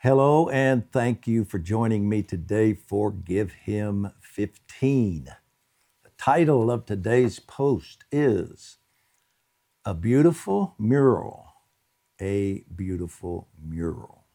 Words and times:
Hello, 0.00 0.50
and 0.50 0.92
thank 0.92 1.26
you 1.26 1.42
for 1.46 1.58
joining 1.58 2.06
me 2.06 2.22
today 2.22 2.74
for 2.74 3.10
Give 3.10 3.52
Him 3.52 4.12
15. 4.20 5.24
The 6.04 6.10
title 6.18 6.70
of 6.70 6.84
today's 6.84 7.38
post 7.38 8.04
is 8.12 8.76
A 9.86 9.94
Beautiful 9.94 10.74
Mural. 10.78 11.46
A 12.20 12.64
Beautiful 12.76 13.48
Mural. 13.58 14.26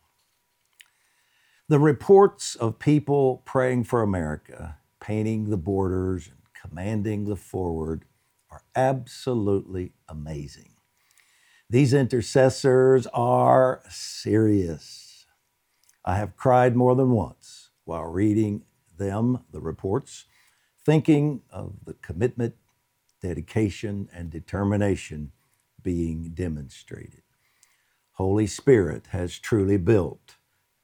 The 1.70 1.80
reports 1.80 2.56
of 2.56 2.80
people 2.80 3.44
praying 3.46 3.84
for 3.84 4.02
America, 4.02 4.78
painting 5.00 5.52
the 5.52 5.58
borders, 5.58 6.28
and 6.28 6.40
commanding 6.60 7.26
the 7.26 7.36
forward 7.36 8.06
are 8.50 8.64
absolutely 8.76 9.94
amazing. 10.10 10.74
These 11.70 11.94
intercessors 11.94 13.06
are 13.14 13.84
serious. 13.92 15.01
I 16.06 16.18
have 16.18 16.36
cried 16.36 16.76
more 16.76 16.96
than 16.96 17.12
once 17.12 17.70
while 17.86 18.06
reading 18.06 18.64
them, 18.98 19.40
the 19.52 19.62
reports, 19.62 20.26
thinking 20.86 21.42
of 21.52 21.74
the 21.86 21.94
commitment, 21.96 22.56
dedication, 23.22 24.10
and 24.14 24.30
determination 24.30 25.32
being 25.84 26.32
demonstrated. 26.34 27.24
Holy 28.14 28.48
Spirit 28.48 29.08
has 29.12 29.38
truly 29.40 29.78
built 29.78 30.38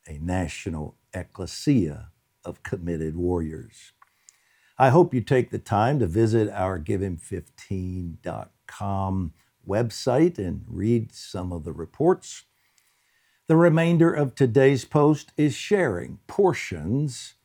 a 0.08 0.18
national 0.20 0.96
ecclesia 1.14 2.12
of 2.46 2.64
committed 2.64 3.16
warriors. 3.16 3.92
I 4.78 4.90
hope 4.90 5.14
you 5.14 5.22
take 5.22 5.52
the 5.52 5.60
time 5.60 6.00
to 6.00 6.08
visit 6.08 6.50
our 6.50 6.80
givehim15.com 6.80 9.34
website 9.68 10.40
and 10.40 10.64
read 10.68 11.14
some 11.14 11.54
of 11.54 11.64
the 11.64 11.74
reports. 11.74 12.44
The 13.48 13.56
remainder 13.56 14.14
of 14.14 14.36
today's 14.36 14.84
post 14.84 15.32
is 15.38 15.56
sharing 15.56 16.20
portions 16.28 17.36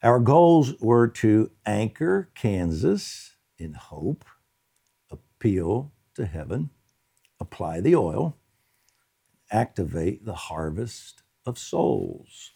Our 0.02 0.20
goals 0.20 0.74
were 0.80 1.08
to 1.10 1.52
anchor 1.66 2.30
Kansas 2.34 3.36
in 3.58 3.74
hope, 3.74 4.26
appeal 5.12 5.92
to 6.16 6.26
heaven, 6.26 6.70
apply 7.42 7.82
the 7.82 7.96
oil, 7.96 8.38
activate 9.52 10.26
the 10.26 10.34
harvest 10.34 11.24
of 11.46 11.58
souls. 11.60 12.53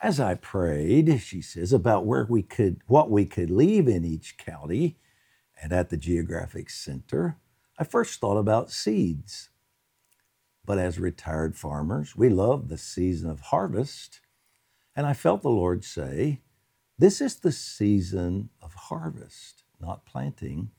As 0.00 0.20
I 0.20 0.34
prayed, 0.34 1.20
she 1.20 1.40
says, 1.40 1.72
about 1.72 2.06
where 2.06 2.26
we 2.28 2.42
could, 2.42 2.82
what 2.86 3.10
we 3.10 3.26
could 3.26 3.50
leave 3.50 3.88
in 3.88 4.04
each 4.04 4.36
county 4.36 4.98
and 5.60 5.72
at 5.72 5.90
the 5.90 5.96
geographic 5.96 6.70
center, 6.70 7.36
I 7.78 7.84
first 7.84 8.20
thought 8.20 8.36
about 8.36 8.70
seeds. 8.70 9.50
But 10.64 10.78
as 10.78 10.98
retired 10.98 11.56
farmers, 11.56 12.14
we 12.14 12.28
love 12.28 12.68
the 12.68 12.78
season 12.78 13.28
of 13.30 13.40
harvest 13.40 14.20
and 14.98 15.06
I 15.06 15.12
felt 15.12 15.42
the 15.42 15.48
Lord 15.48 15.84
say, 15.84 16.40
This 16.98 17.20
is 17.20 17.36
the 17.36 17.52
season 17.52 18.50
of 18.60 18.74
harvest, 18.74 19.62
not 19.80 20.04
planting. 20.04 20.72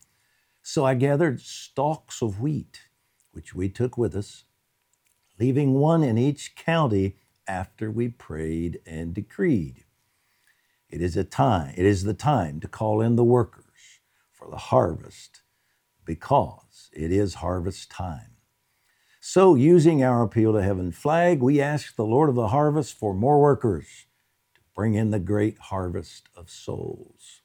So 0.62 0.84
I 0.84 0.94
gathered 0.96 1.40
stalks 1.40 2.22
of 2.22 2.42
wheat, 2.42 2.82
which 3.32 3.56
we 3.56 3.70
took 3.70 3.98
with 3.98 4.18
us, 4.18 4.44
leaving 5.40 5.76
one 5.76 6.04
in 6.04 6.18
each 6.18 6.54
county 6.58 7.16
after 7.50 7.90
we 7.90 8.08
prayed 8.08 8.80
and 8.86 9.14
decreed. 9.14 9.84
It 10.88 11.02
is 11.02 11.18
a 11.18 11.24
time, 11.24 11.74
it 11.76 11.86
is 11.86 12.04
the 12.04 12.14
time 12.14 12.60
to 12.60 12.68
call 12.68 13.02
in 13.02 13.16
the 13.16 13.24
workers 13.24 14.00
for 14.32 14.50
the 14.50 14.58
harvest 14.58 15.42
because 16.06 16.90
it 16.94 17.12
is 17.12 17.36
harvest 17.36 17.90
time. 17.90 18.38
So, 19.20 19.56
using 19.56 20.04
our 20.04 20.24
appeal 20.24 20.54
to 20.54 20.64
heaven 20.64 20.92
flag, 20.92 21.42
we 21.42 21.60
ask 21.60 21.96
the 21.96 22.06
Lord 22.06 22.30
of 22.30 22.36
the 22.36 22.48
harvest 22.50 22.98
for 22.98 23.14
more 23.14 23.42
workers 23.42 24.06
to 24.56 24.62
bring 24.74 24.94
in 24.94 25.12
the 25.12 25.20
great 25.20 25.58
harvest 25.58 26.30
of 26.36 26.50
souls. 26.50 27.42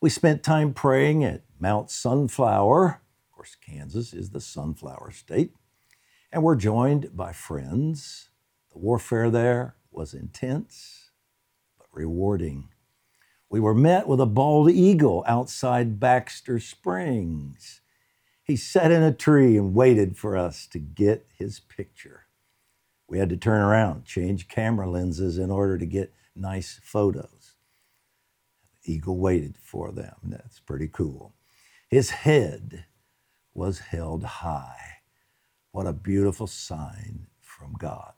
We 0.00 0.10
spent 0.10 0.42
time 0.42 0.72
praying 0.74 1.24
at 1.24 1.42
Mount 1.58 1.90
Sunflower. 1.90 3.00
Of 3.26 3.32
course, 3.32 3.56
Kansas 3.56 4.14
is 4.14 4.30
the 4.30 4.40
sunflower 4.40 5.10
state. 5.10 5.52
And 6.30 6.42
we're 6.42 6.56
joined 6.56 7.16
by 7.16 7.32
friends. 7.32 8.28
The 8.76 8.82
warfare 8.82 9.30
there 9.30 9.74
was 9.90 10.12
intense, 10.12 11.08
but 11.78 11.86
rewarding. 11.92 12.68
We 13.48 13.58
were 13.58 13.74
met 13.74 14.06
with 14.06 14.20
a 14.20 14.26
bald 14.26 14.70
eagle 14.70 15.24
outside 15.26 15.98
Baxter 15.98 16.60
Springs. 16.60 17.80
He 18.44 18.54
sat 18.54 18.92
in 18.92 19.02
a 19.02 19.14
tree 19.14 19.56
and 19.56 19.74
waited 19.74 20.18
for 20.18 20.36
us 20.36 20.66
to 20.66 20.78
get 20.78 21.26
his 21.38 21.58
picture. 21.58 22.26
We 23.08 23.18
had 23.18 23.30
to 23.30 23.38
turn 23.38 23.62
around, 23.62 24.04
change 24.04 24.46
camera 24.46 24.90
lenses 24.90 25.38
in 25.38 25.50
order 25.50 25.78
to 25.78 25.86
get 25.86 26.12
nice 26.34 26.78
photos. 26.82 27.54
The 28.84 28.92
eagle 28.92 29.16
waited 29.16 29.56
for 29.56 29.90
them. 29.90 30.16
That's 30.22 30.60
pretty 30.60 30.88
cool. 30.88 31.32
His 31.88 32.10
head 32.10 32.84
was 33.54 33.78
held 33.78 34.22
high. 34.22 34.98
What 35.72 35.86
a 35.86 35.94
beautiful 35.94 36.46
sign 36.46 37.28
from 37.40 37.72
God. 37.78 38.15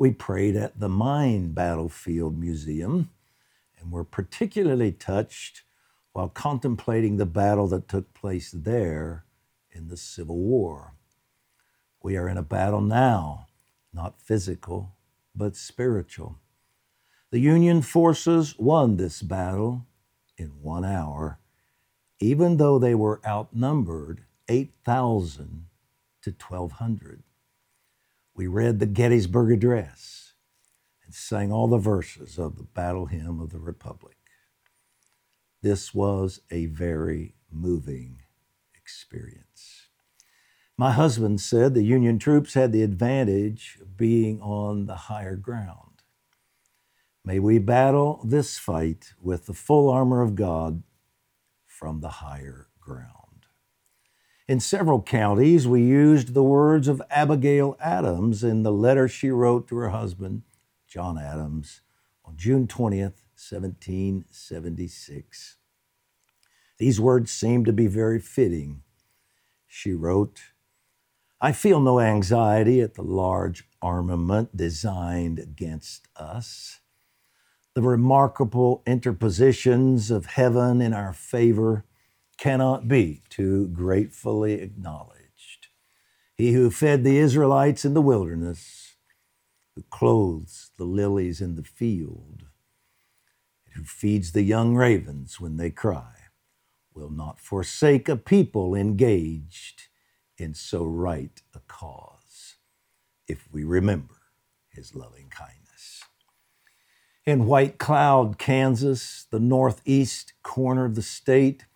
We 0.00 0.12
prayed 0.12 0.56
at 0.56 0.80
the 0.80 0.88
Mine 0.88 1.52
Battlefield 1.52 2.38
Museum 2.38 3.10
and 3.78 3.92
were 3.92 4.02
particularly 4.02 4.92
touched 4.92 5.64
while 6.14 6.30
contemplating 6.30 7.18
the 7.18 7.26
battle 7.26 7.68
that 7.68 7.86
took 7.86 8.14
place 8.14 8.50
there 8.50 9.26
in 9.70 9.88
the 9.88 9.98
Civil 9.98 10.38
War. 10.38 10.94
We 12.02 12.16
are 12.16 12.30
in 12.30 12.38
a 12.38 12.42
battle 12.42 12.80
now, 12.80 13.48
not 13.92 14.22
physical, 14.22 14.96
but 15.36 15.54
spiritual. 15.54 16.38
The 17.30 17.40
Union 17.40 17.82
forces 17.82 18.58
won 18.58 18.96
this 18.96 19.20
battle 19.20 19.84
in 20.38 20.62
one 20.62 20.86
hour, 20.86 21.40
even 22.20 22.56
though 22.56 22.78
they 22.78 22.94
were 22.94 23.20
outnumbered 23.26 24.24
8,000 24.48 25.66
to 26.22 26.30
1,200. 26.30 27.22
We 28.40 28.46
read 28.46 28.78
the 28.78 28.86
Gettysburg 28.86 29.52
Address 29.52 30.32
and 31.04 31.12
sang 31.12 31.52
all 31.52 31.68
the 31.68 31.76
verses 31.76 32.38
of 32.38 32.56
the 32.56 32.64
battle 32.64 33.04
hymn 33.04 33.38
of 33.38 33.50
the 33.50 33.58
Republic. 33.58 34.16
This 35.60 35.92
was 35.92 36.40
a 36.50 36.64
very 36.64 37.34
moving 37.52 38.22
experience. 38.74 39.88
My 40.78 40.92
husband 40.92 41.42
said 41.42 41.74
the 41.74 41.82
Union 41.82 42.18
troops 42.18 42.54
had 42.54 42.72
the 42.72 42.82
advantage 42.82 43.76
of 43.82 43.98
being 43.98 44.40
on 44.40 44.86
the 44.86 44.96
higher 44.96 45.36
ground. 45.36 46.00
May 47.22 47.40
we 47.40 47.58
battle 47.58 48.22
this 48.24 48.56
fight 48.56 49.12
with 49.20 49.44
the 49.44 49.52
full 49.52 49.90
armor 49.90 50.22
of 50.22 50.34
God 50.34 50.82
from 51.66 52.00
the 52.00 52.08
higher 52.08 52.68
ground. 52.80 53.19
In 54.50 54.58
several 54.58 55.00
counties, 55.00 55.68
we 55.68 55.80
used 55.80 56.34
the 56.34 56.42
words 56.42 56.88
of 56.88 57.00
Abigail 57.08 57.76
Adams 57.78 58.42
in 58.42 58.64
the 58.64 58.72
letter 58.72 59.06
she 59.06 59.30
wrote 59.30 59.68
to 59.68 59.76
her 59.76 59.90
husband, 59.90 60.42
John 60.88 61.16
Adams, 61.16 61.82
on 62.24 62.36
June 62.36 62.66
20th, 62.66 63.22
1776. 63.38 65.56
These 66.78 67.00
words 67.00 67.30
seem 67.30 67.64
to 67.64 67.72
be 67.72 67.86
very 67.86 68.18
fitting. 68.18 68.82
She 69.68 69.92
wrote, 69.92 70.40
I 71.40 71.52
feel 71.52 71.78
no 71.78 72.00
anxiety 72.00 72.80
at 72.80 72.94
the 72.94 73.02
large 73.02 73.68
armament 73.80 74.56
designed 74.56 75.38
against 75.38 76.08
us. 76.16 76.80
The 77.74 77.82
remarkable 77.82 78.82
interpositions 78.84 80.10
of 80.10 80.26
heaven 80.26 80.80
in 80.80 80.92
our 80.92 81.12
favor 81.12 81.84
cannot 82.40 82.88
be 82.88 83.22
too 83.28 83.68
gratefully 83.68 84.54
acknowledged. 84.54 85.68
He 86.38 86.52
who 86.52 86.70
fed 86.70 87.04
the 87.04 87.18
Israelites 87.18 87.84
in 87.84 87.92
the 87.92 88.00
wilderness, 88.00 88.96
who 89.74 89.84
clothes 89.90 90.70
the 90.78 90.84
lilies 90.84 91.42
in 91.42 91.56
the 91.56 91.62
field, 91.62 92.44
and 93.66 93.74
who 93.74 93.84
feeds 93.84 94.32
the 94.32 94.42
young 94.42 94.74
ravens 94.74 95.38
when 95.38 95.58
they 95.58 95.70
cry, 95.70 96.14
will 96.94 97.10
not 97.10 97.38
forsake 97.38 98.08
a 98.08 98.16
people 98.16 98.74
engaged 98.74 99.88
in 100.38 100.54
so 100.54 100.82
right 100.82 101.42
a 101.54 101.60
cause, 101.68 102.56
if 103.28 103.46
we 103.52 103.64
remember 103.64 104.16
his 104.70 104.94
loving 104.94 105.28
kindness. 105.28 106.04
In 107.26 107.44
White 107.44 107.76
Cloud, 107.76 108.38
Kansas, 108.38 109.26
the 109.30 109.38
northeast 109.38 110.32
corner 110.42 110.86
of 110.86 110.94
the 110.94 111.02
state, 111.02 111.66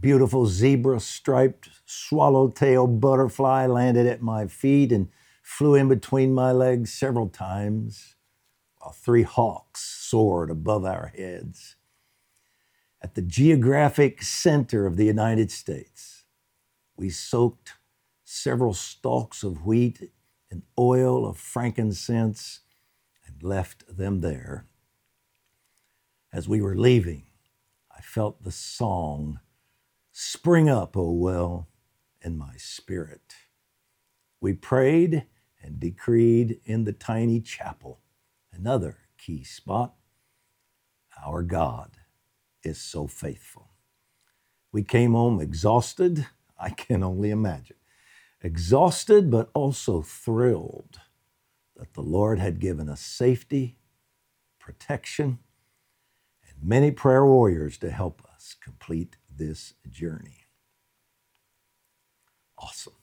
beautiful 0.00 0.46
zebra 0.46 1.00
striped 1.00 1.68
swallowtail 1.84 2.86
butterfly 2.86 3.66
landed 3.66 4.06
at 4.06 4.22
my 4.22 4.46
feet 4.46 4.92
and 4.92 5.08
flew 5.42 5.74
in 5.74 5.88
between 5.88 6.34
my 6.34 6.52
legs 6.52 6.92
several 6.92 7.28
times, 7.28 8.16
while 8.78 8.92
three 8.92 9.22
hawks 9.22 9.80
soared 9.80 10.50
above 10.50 10.84
our 10.84 11.12
heads. 11.16 11.76
At 13.02 13.14
the 13.14 13.22
geographic 13.22 14.22
center 14.22 14.86
of 14.86 14.96
the 14.96 15.06
United 15.06 15.50
States, 15.50 16.24
we 16.96 17.10
soaked 17.10 17.74
several 18.24 18.74
stalks 18.74 19.42
of 19.42 19.64
wheat 19.64 20.10
in 20.50 20.62
oil 20.78 21.26
of 21.26 21.38
frankincense 21.38 22.60
and 23.26 23.42
left 23.42 23.84
them 23.96 24.20
there. 24.20 24.66
As 26.32 26.48
we 26.48 26.60
were 26.60 26.76
leaving, 26.76 27.24
I 27.96 28.00
felt 28.00 28.42
the 28.44 28.52
song 28.52 29.40
spring 30.20 30.68
up, 30.68 30.96
O 30.96 31.12
well, 31.12 31.68
in 32.20 32.36
my 32.36 32.54
spirit. 32.56 33.34
We 34.40 34.52
prayed 34.52 35.26
and 35.62 35.78
decreed 35.78 36.58
in 36.64 36.82
the 36.82 36.92
tiny 36.92 37.40
chapel, 37.40 38.00
another 38.52 38.96
key 39.16 39.44
spot. 39.44 39.94
Our 41.24 41.44
God 41.44 41.98
is 42.64 42.78
so 42.80 43.06
faithful. 43.06 43.70
We 44.72 44.82
came 44.82 45.12
home 45.12 45.40
exhausted, 45.40 46.26
I 46.58 46.70
can 46.70 47.04
only 47.04 47.30
imagine 47.30 47.76
exhausted, 48.40 49.30
but 49.30 49.50
also 49.54 50.02
thrilled 50.02 51.00
that 51.76 51.94
the 51.94 52.02
Lord 52.02 52.40
had 52.40 52.58
given 52.58 52.88
us 52.88 53.00
safety, 53.00 53.78
protection, 54.58 55.38
and 56.48 56.56
many 56.60 56.90
prayer 56.90 57.24
warriors 57.24 57.78
to 57.78 57.90
help 57.90 58.20
us 58.34 58.56
complete 58.60 59.16
this 59.38 59.74
journey. 59.90 60.46
Awesome. 62.58 62.94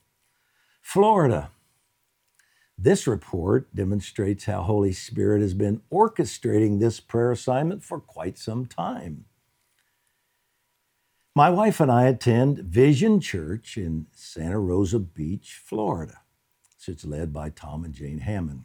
Florida. 0.82 1.50
This 2.78 3.06
report 3.06 3.74
demonstrates 3.74 4.44
how 4.44 4.62
Holy 4.62 4.92
Spirit 4.92 5.40
has 5.40 5.54
been 5.54 5.80
orchestrating 5.90 6.78
this 6.78 7.00
prayer 7.00 7.32
assignment 7.32 7.82
for 7.82 8.00
quite 8.00 8.38
some 8.38 8.66
time. 8.66 9.24
My 11.34 11.50
wife 11.50 11.80
and 11.80 11.90
I 11.90 12.04
attend 12.04 12.58
Vision 12.58 13.20
Church 13.20 13.76
in 13.76 14.06
Santa 14.12 14.58
Rosa 14.58 14.98
Beach, 14.98 15.60
Florida. 15.64 16.20
It's 16.88 17.04
led 17.04 17.32
by 17.32 17.50
Tom 17.50 17.84
and 17.84 17.92
Jane 17.92 18.20
Hamon. 18.20 18.64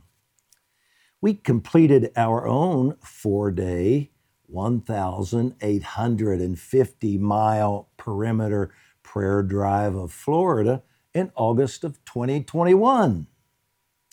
We 1.21 1.33
completed 1.33 2.12
our 2.15 2.47
own 2.47 2.95
four 3.03 3.51
day, 3.51 4.12
1,850 4.51 7.18
mile 7.18 7.89
perimeter 7.98 8.71
prayer 9.03 9.44
drive 9.44 9.95
of 9.95 10.12
Florida 10.12 10.83
in 11.13 11.31
August 11.36 11.83
of 11.83 12.03
2021, 12.06 13.27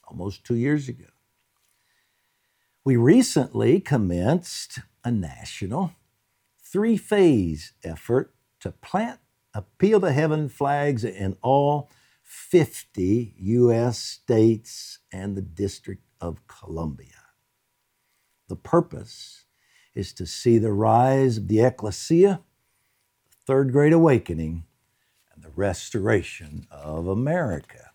almost 0.06 0.44
two 0.44 0.56
years 0.56 0.88
ago. 0.88 1.06
We 2.84 2.96
recently 2.96 3.80
commenced 3.80 4.80
a 5.04 5.10
national 5.10 5.92
three 6.62 6.96
phase 6.96 7.72
effort 7.84 8.34
to 8.60 8.72
plant 8.72 9.20
appeal 9.54 10.00
to 10.00 10.12
heaven 10.12 10.48
flags 10.48 11.04
in 11.04 11.36
all 11.42 11.90
50 12.22 13.34
U.S. 13.38 13.98
states 13.98 14.98
and 15.12 15.36
the 15.36 15.42
District 15.42 16.02
of 16.20 16.46
Columbia. 16.46 17.06
The 18.48 18.56
purpose 18.56 19.44
is 19.94 20.12
to 20.14 20.26
see 20.26 20.58
the 20.58 20.72
rise 20.72 21.38
of 21.38 21.48
the 21.48 21.60
ecclesia, 21.60 22.40
the 23.30 23.36
third 23.46 23.72
great 23.72 23.92
awakening, 23.92 24.64
and 25.34 25.42
the 25.42 25.50
restoration 25.50 26.66
of 26.70 27.06
America. 27.06 27.90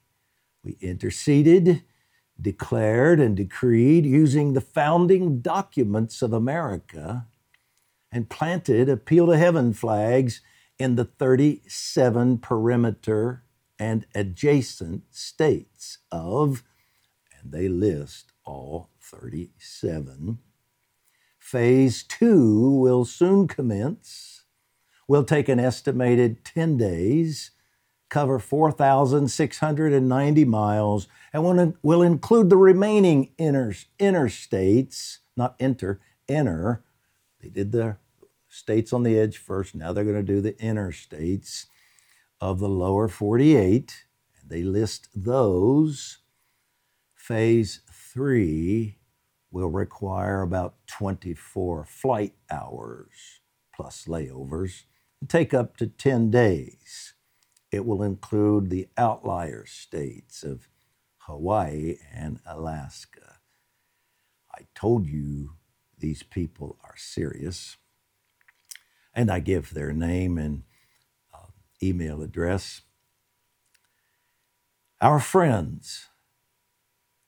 we 0.64 0.78
interceded, 0.80 1.84
declared, 2.42 3.20
and 3.20 3.36
decreed 3.38 4.06
using 4.06 4.54
the 4.54 4.62
founding 4.62 5.42
documents 5.42 6.22
of 6.22 6.34
America 6.34 7.28
and 8.12 8.30
planted 8.30 8.90
appeal 8.90 9.28
to 9.28 9.38
heaven 9.38 9.74
flags 9.74 10.42
in 10.78 10.96
the 10.96 11.06
37 11.06 12.38
perimeter 12.40 13.44
and 13.78 14.06
adjacent 14.16 15.04
states 15.12 16.00
of, 16.12 16.64
and 17.40 17.52
they 17.52 17.68
list 17.68 18.32
all 18.46 18.90
37. 19.02 20.40
Phase 21.38 22.04
two 22.04 22.72
will 22.72 23.06
soon 23.06 23.48
commence. 23.48 24.44
Will 25.08 25.24
take 25.24 25.50
an 25.50 25.60
estimated 25.60 26.46
10 26.46 26.78
days, 26.78 27.52
cover 28.10 28.40
4,690 28.40 30.46
miles, 30.46 31.08
and 31.32 31.76
will 31.84 32.02
include 32.02 32.50
the 32.50 32.58
remaining 32.58 33.32
inner, 33.38 33.74
interstates, 34.00 35.20
not 35.38 35.56
inter, 35.60 36.00
inner. 36.28 36.84
They 37.42 37.50
did 37.50 37.72
the 37.72 37.98
states 38.50 38.92
on 38.92 39.04
the 39.04 39.18
edge 39.18 39.38
first. 39.38 39.76
Now 39.76 39.94
they're 39.94 40.04
going 40.04 40.16
to 40.16 40.24
do 40.24 40.42
the 40.42 40.54
interstates 40.54 41.68
of 42.42 42.60
the 42.60 42.70
lower 42.70 43.08
48. 43.08 44.06
And 44.42 44.50
they 44.50 44.64
list 44.64 45.08
those. 45.16 46.18
Phase 47.16 47.82
three 47.92 48.98
will 49.52 49.70
require 49.70 50.42
about 50.42 50.76
24 50.88 51.86
flight 51.86 52.34
hours 52.52 53.42
plus 53.76 54.06
layovers 54.06 54.84
and 55.22 55.30
take 55.30 55.54
up 55.54 55.78
to 55.78 55.88
10 55.88 56.32
days. 56.32 57.14
It 57.72 57.86
will 57.86 58.04
include 58.04 58.70
the 58.70 58.90
outlier 58.98 59.66
states 59.66 60.44
of 60.44 60.70
Hawaii 61.20 61.98
and 62.14 62.40
Alaska. 62.46 63.38
I 64.56 64.68
told 64.76 65.08
you 65.08 65.56
these 66.00 66.24
people 66.24 66.78
are 66.84 66.96
serious. 66.98 67.78
And 69.14 69.32
I 69.32 69.40
give 69.40 69.74
their 69.74 69.94
name 69.94 70.38
and 70.38 70.64
uh, 71.34 71.48
email 71.84 72.22
address. 72.24 72.82
Our 75.02 75.20
friends 75.20 76.08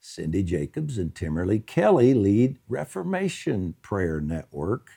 Cindy 0.01 0.43
Jacobs 0.43 0.97
and 0.97 1.15
Timberly 1.15 1.59
Kelly 1.59 2.13
lead 2.13 2.59
Reformation 2.69 3.75
Prayer 3.81 4.21
Network. 4.21 4.91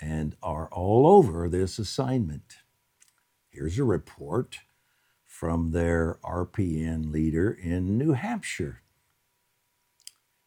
and 0.00 0.36
are 0.42 0.68
all 0.72 1.06
over 1.06 1.48
this 1.48 1.78
assignment. 1.78 2.58
Here's 3.54 3.78
a 3.78 3.84
report 3.84 4.62
from 5.24 5.70
their 5.70 6.18
RPN 6.24 7.12
leader 7.12 7.52
in 7.52 7.96
New 7.96 8.14
Hampshire. 8.14 8.82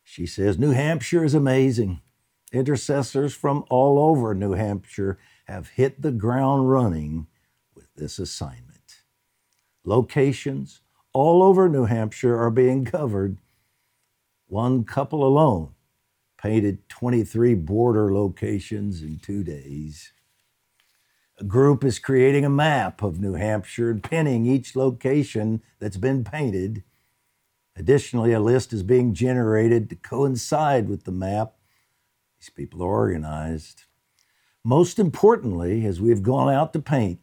She 0.04 0.26
says 0.26 0.60
New 0.60 0.72
Hampshire 0.72 1.24
is 1.24 1.34
amazing. 1.34 2.02
Intercessors 2.52 3.34
from 3.34 3.64
all 3.70 3.98
over 3.98 4.36
New 4.36 4.54
Hampshire 4.54 5.18
have 5.46 5.70
hit 5.70 6.02
the 6.02 6.12
ground 6.12 6.70
running 6.70 7.28
with 7.74 7.88
this 7.96 8.20
assignment. 8.20 9.04
Locations 9.86 10.82
all 11.14 11.42
over 11.42 11.70
New 11.70 11.86
Hampshire 11.86 12.38
are 12.38 12.52
being 12.52 12.84
covered. 12.84 13.38
One 14.48 14.84
couple 14.84 15.26
alone 15.26 15.70
painted 16.38 16.90
23 16.90 17.56
border 17.56 18.14
locations 18.14 19.02
in 19.02 19.20
two 19.20 19.46
days. 19.46 20.12
A 21.40 21.44
group 21.44 21.84
is 21.84 22.00
creating 22.00 22.46
a 22.46 22.50
map 22.50 23.04
of 23.04 23.20
New 23.20 23.34
Hampshire 23.34 23.92
and 23.92 24.04
pinning 24.04 24.48
each 24.48 24.76
location 24.76 25.62
that's 25.78 25.98
been 25.98 26.24
painted. 26.24 26.84
Additionally, 27.76 28.34
a 28.34 28.40
list 28.40 28.74
is 28.74 28.82
being 28.82 29.14
generated 29.14 29.88
to 29.90 29.96
coincide 29.96 30.90
with 30.90 31.04
the 31.04 31.12
map. 31.12 31.54
These 32.40 32.50
people 32.50 32.82
are 32.82 32.88
organized. 32.88 33.84
Most 34.64 34.98
importantly, 34.98 35.86
as 35.86 36.02
we've 36.02 36.24
gone 36.24 36.52
out 36.52 36.74
to 36.74 36.80
paint, 36.80 37.20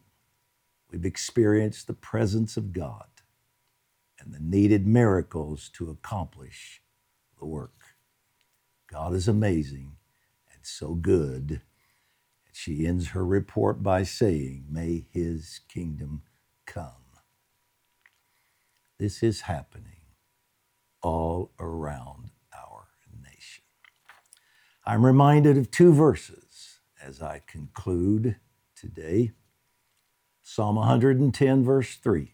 we've 0.89 1.05
experienced 1.05 1.87
the 1.87 1.93
presence 1.93 2.55
of 2.55 2.71
God 2.71 3.07
and 4.17 4.33
the 4.33 4.39
needed 4.39 4.87
miracles 4.87 5.69
to 5.73 5.89
accomplish 5.89 6.81
the 7.37 7.45
work. 7.45 7.81
God 8.87 9.13
is 9.13 9.27
amazing 9.27 9.97
and 10.53 10.59
so 10.63 10.93
good. 10.93 11.61
She 12.55 12.87
ends 12.87 13.09
her 13.09 13.25
report 13.25 13.83
by 13.83 14.03
saying, 14.03 14.67
May 14.69 15.07
his 15.11 15.59
kingdom 15.67 16.21
come. 16.65 17.03
This 18.97 19.21
is 19.21 19.41
happening 19.41 20.01
all 21.01 21.51
around 21.59 22.31
our 22.53 22.87
nation. 23.23 23.65
I'm 24.85 25.05
reminded 25.05 25.57
of 25.57 25.69
two 25.71 25.93
verses 25.93 26.79
as 27.03 27.21
I 27.21 27.41
conclude 27.47 28.37
today 28.75 29.33
Psalm 30.41 30.77
110, 30.77 31.63
verse 31.65 31.95
3. 31.97 32.33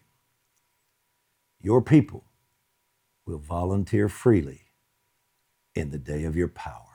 Your 1.60 1.82
people 1.82 2.26
will 3.26 3.38
volunteer 3.38 4.08
freely 4.08 4.62
in 5.74 5.90
the 5.90 5.98
day 5.98 6.24
of 6.24 6.36
your 6.36 6.48
power. 6.48 6.91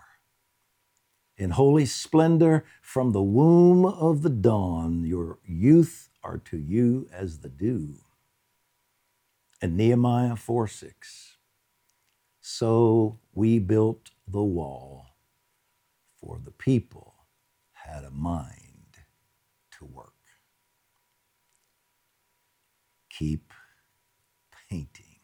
In 1.37 1.51
holy 1.51 1.85
splendor 1.85 2.65
from 2.81 3.11
the 3.11 3.21
womb 3.21 3.85
of 3.85 4.23
the 4.23 4.29
dawn, 4.29 5.05
your 5.05 5.39
youth 5.45 6.09
are 6.23 6.39
to 6.39 6.57
you 6.57 7.07
as 7.13 7.39
the 7.39 7.49
dew. 7.49 7.95
And 9.61 9.77
Nehemiah 9.77 10.35
4 10.35 10.67
6. 10.67 11.37
So 12.41 13.19
we 13.33 13.59
built 13.59 14.11
the 14.27 14.43
wall, 14.43 15.07
for 16.19 16.39
the 16.43 16.51
people 16.51 17.15
had 17.73 18.03
a 18.03 18.11
mind 18.11 18.97
to 19.77 19.85
work. 19.85 20.13
Keep 23.09 23.53
painting. 24.69 25.17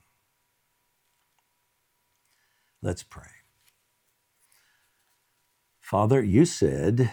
Let's 2.81 3.03
pray. 3.03 3.32
Father, 5.83 6.23
you 6.23 6.45
said 6.45 7.11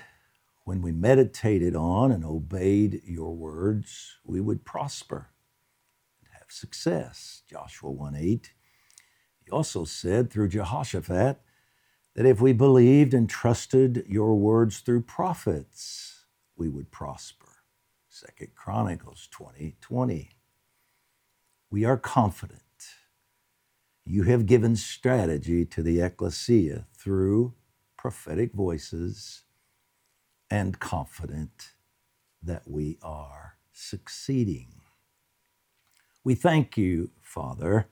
when 0.65 0.81
we 0.81 0.93
meditated 0.93 1.75
on 1.75 2.13
and 2.13 2.25
obeyed 2.25 3.03
your 3.05 3.35
words, 3.35 4.19
we 4.25 4.41
would 4.41 4.65
prosper 4.65 5.31
and 6.23 6.33
have 6.39 6.53
success. 6.53 7.43
Joshua 7.51 7.91
1 7.91 8.15
8. 8.15 8.53
You 9.45 9.53
also 9.53 9.85
said 9.85 10.31
through 10.31 10.51
Jehoshaphat 10.51 11.41
that 12.15 12.27
if 12.27 12.41
we 12.41 12.53
believed 12.53 13.13
and 13.13 13.29
trusted 13.29 14.05
your 14.09 14.37
words 14.37 14.79
through 14.79 15.03
prophets, 15.03 16.27
we 16.57 16.69
would 16.69 16.93
prosper. 16.93 17.65
Second 18.09 18.55
Chronicles 18.55 19.27
20 19.33 19.79
20. 19.81 20.31
We 21.73 21.85
are 21.85 21.97
confident 21.97 22.63
you 24.05 24.23
have 24.25 24.47
given 24.47 24.77
strategy 24.77 25.65
to 25.65 25.83
the 25.83 26.01
ecclesia 26.01 26.87
through 26.97 27.55
prophetic 28.01 28.55
voices 28.55 29.43
and 30.51 30.81
confident 30.81 31.73
that 32.43 32.63
we 32.67 32.97
are 33.03 33.59
succeeding. 33.75 34.69
We 36.25 36.35
thank 36.35 36.79
you, 36.79 37.11
Father, 37.21 37.89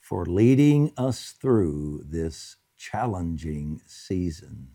for 0.00 0.24
leading 0.24 0.90
us 0.96 1.32
through 1.32 2.04
this 2.08 2.56
challenging 2.78 3.82
season. 3.84 4.68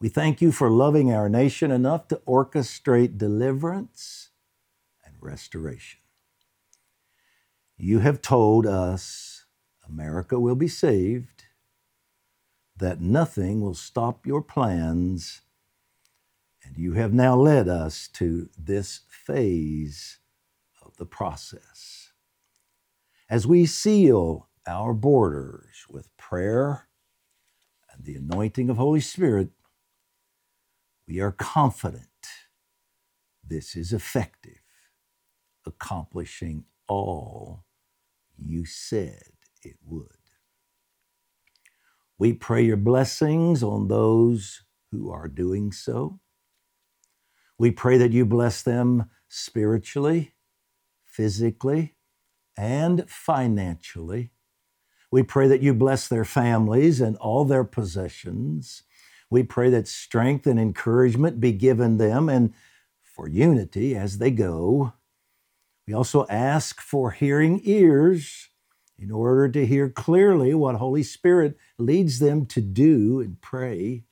We 0.00 0.08
thank 0.08 0.42
you 0.42 0.50
for 0.50 0.70
loving 0.70 1.12
our 1.12 1.28
nation 1.28 1.70
enough 1.70 2.08
to 2.08 2.16
orchestrate 2.26 3.16
deliverance 3.16 4.30
and 5.04 5.14
restoration. 5.20 6.00
You 7.76 8.00
have 8.00 8.20
told 8.22 8.66
us 8.66 9.44
America 9.88 10.40
will 10.40 10.56
be 10.56 10.66
saved 10.66 11.37
that 12.78 13.00
nothing 13.00 13.60
will 13.60 13.74
stop 13.74 14.26
your 14.26 14.42
plans. 14.42 15.42
And 16.64 16.76
you 16.76 16.92
have 16.94 17.12
now 17.12 17.36
led 17.36 17.68
us 17.68 18.08
to 18.14 18.48
this 18.58 19.00
phase 19.08 20.18
of 20.82 20.96
the 20.96 21.06
process. 21.06 22.12
As 23.30 23.46
we 23.46 23.66
seal 23.66 24.48
our 24.66 24.94
borders 24.94 25.86
with 25.88 26.14
prayer 26.16 26.88
and 27.92 28.04
the 28.04 28.16
anointing 28.16 28.70
of 28.70 28.76
Holy 28.76 29.00
Spirit, 29.00 29.50
we 31.06 31.20
are 31.20 31.32
confident 31.32 32.04
this 33.46 33.76
is 33.76 33.92
effective, 33.92 34.60
accomplishing 35.66 36.64
all 36.86 37.64
you 38.36 38.66
said 38.66 39.32
it 39.62 39.76
would. 39.84 40.17
We 42.18 42.32
pray 42.32 42.62
your 42.62 42.76
blessings 42.76 43.62
on 43.62 43.86
those 43.86 44.64
who 44.90 45.10
are 45.10 45.28
doing 45.28 45.70
so. 45.70 46.18
We 47.58 47.70
pray 47.70 47.96
that 47.98 48.12
you 48.12 48.24
bless 48.26 48.62
them 48.62 49.08
spiritually, 49.28 50.34
physically, 51.04 51.94
and 52.56 53.08
financially. 53.08 54.32
We 55.12 55.22
pray 55.22 55.46
that 55.46 55.62
you 55.62 55.72
bless 55.74 56.08
their 56.08 56.24
families 56.24 57.00
and 57.00 57.16
all 57.18 57.44
their 57.44 57.64
possessions. 57.64 58.82
We 59.30 59.44
pray 59.44 59.70
that 59.70 59.86
strength 59.86 60.46
and 60.46 60.58
encouragement 60.58 61.40
be 61.40 61.52
given 61.52 61.98
them 61.98 62.28
and 62.28 62.52
for 63.02 63.28
unity 63.28 63.96
as 63.96 64.18
they 64.18 64.32
go. 64.32 64.92
We 65.86 65.94
also 65.94 66.26
ask 66.28 66.80
for 66.80 67.12
hearing 67.12 67.60
ears 67.64 68.48
in 68.98 69.10
order 69.12 69.48
to 69.48 69.66
hear 69.66 69.88
clearly 69.88 70.54
what 70.54 70.76
Holy 70.76 71.02
Spirit 71.02 71.56
leads 71.78 72.18
them 72.18 72.46
to 72.46 72.60
do 72.60 73.20
and 73.20 73.40
pray. 73.40 74.04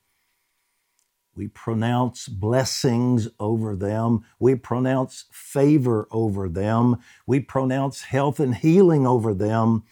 We 1.35 1.47
pronounce 1.47 2.27
blessings 2.27 3.27
over 3.39 3.75
them. 3.75 4.25
We 4.39 4.55
pronounce 4.55 5.25
favor 5.31 6.07
over 6.11 6.49
them. 6.49 6.97
We 7.27 7.41
pronounce 7.41 8.03
health 8.03 8.39
and 8.39 8.55
healing 8.55 9.05
over 9.05 9.33
them. 9.33 9.83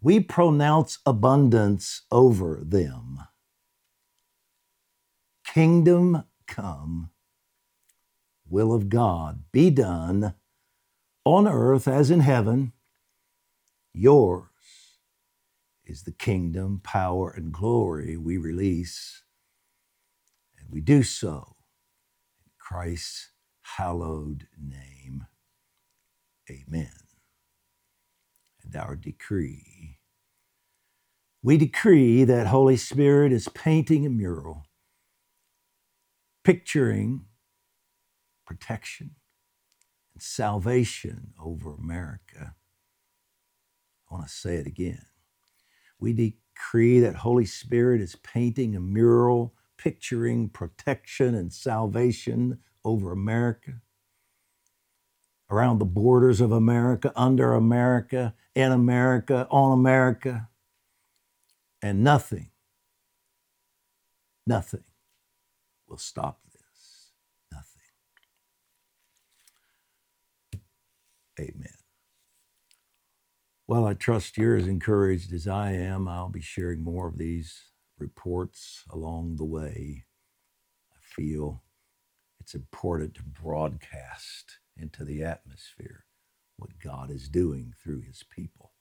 We 0.00 0.20
pronounce 0.20 0.98
abundance 1.06 2.02
over 2.12 2.60
them. 2.62 3.20
Kingdom 5.44 6.24
come, 6.46 7.10
will 8.48 8.72
of 8.72 8.88
God 8.88 9.44
be 9.52 9.70
done 9.70 10.34
on 11.24 11.48
earth 11.48 11.88
as 11.88 12.10
in 12.10 12.20
heaven. 12.20 12.72
Yours 13.94 14.48
is 15.86 16.02
the 16.02 16.12
kingdom, 16.12 16.80
power, 16.82 17.30
and 17.30 17.52
glory 17.52 18.16
we 18.16 18.36
release. 18.36 19.22
And 20.58 20.68
we 20.70 20.80
do 20.80 21.02
so 21.04 21.56
in 22.44 22.52
Christ's 22.58 23.30
hallowed 23.62 24.48
name. 24.60 25.26
Amen. 26.50 26.90
And 28.64 28.76
our 28.76 28.96
decree. 28.96 29.98
We 31.42 31.56
decree 31.58 32.24
that 32.24 32.48
Holy 32.48 32.76
Spirit 32.76 33.32
is 33.32 33.48
painting 33.48 34.06
a 34.06 34.10
mural, 34.10 34.64
picturing 36.42 37.26
protection 38.46 39.16
and 40.14 40.22
salvation 40.22 41.34
over 41.42 41.74
America 41.74 42.54
want 44.14 44.28
to 44.28 44.32
say 44.32 44.56
it 44.56 44.66
again. 44.66 45.04
We 45.98 46.12
decree 46.12 47.00
that 47.00 47.16
Holy 47.16 47.46
Spirit 47.46 48.00
is 48.00 48.16
painting 48.16 48.76
a 48.76 48.80
mural 48.80 49.54
picturing 49.76 50.48
protection 50.48 51.34
and 51.34 51.52
salvation 51.52 52.60
over 52.84 53.12
America, 53.12 53.80
around 55.50 55.78
the 55.80 55.84
borders 55.84 56.40
of 56.40 56.52
America, 56.52 57.12
under 57.16 57.54
America, 57.54 58.34
in 58.54 58.72
America, 58.72 59.48
on 59.50 59.78
America. 59.78 60.48
And 61.82 62.04
nothing, 62.04 62.50
nothing 64.46 64.84
will 65.88 65.98
stop 65.98 66.40
this. 66.52 67.12
Nothing. 67.52 67.82
Amen. 71.40 71.73
Well, 73.66 73.86
I 73.86 73.94
trust 73.94 74.36
you're 74.36 74.56
as 74.56 74.66
encouraged 74.66 75.32
as 75.32 75.48
I 75.48 75.72
am. 75.72 76.06
I'll 76.06 76.28
be 76.28 76.42
sharing 76.42 76.82
more 76.82 77.08
of 77.08 77.16
these 77.16 77.62
reports 77.98 78.84
along 78.90 79.36
the 79.36 79.44
way. 79.44 80.04
I 80.92 80.98
feel 81.00 81.62
it's 82.40 82.54
important 82.54 83.14
to 83.14 83.22
broadcast 83.22 84.58
into 84.76 85.02
the 85.02 85.24
atmosphere 85.24 86.04
what 86.58 86.78
God 86.78 87.10
is 87.10 87.30
doing 87.30 87.72
through 87.82 88.02
his 88.02 88.22
people. 88.22 88.72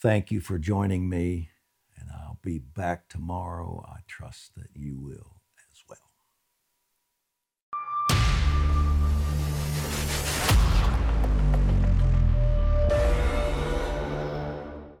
Thank 0.00 0.30
you 0.30 0.40
for 0.40 0.58
joining 0.58 1.08
me, 1.08 1.50
and 1.98 2.08
I'll 2.10 2.38
be 2.42 2.58
back 2.58 3.08
tomorrow. 3.08 3.84
I 3.86 4.00
trust 4.06 4.54
that 4.56 4.70
you 4.74 4.96
will. 4.98 5.37